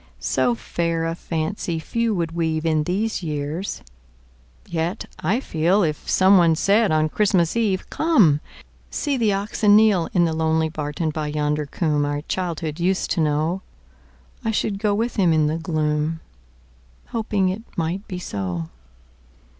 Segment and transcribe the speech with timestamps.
[0.19, 3.83] So fair a fancy few would weave In these years!
[4.65, 8.39] Yet, I feel, If someone said on Christmas Eve, "Come;
[8.89, 14.49] see the oxen kneel,"In the lonely barton by yonder coomb Our childhood used to know,"I
[14.49, 16.19] should go with him in the gloom,
[17.09, 18.69] Hoping it might be so.